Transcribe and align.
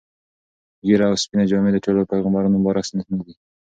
ږیره 0.85 1.05
او 1.09 1.15
سپینې 1.23 1.45
جامې 1.49 1.71
د 1.73 1.77
ټولو 1.85 2.09
پیغمبرانو 2.11 2.55
مبارک 2.61 2.85
سنتونه 2.89 3.21
دي. 3.27 3.35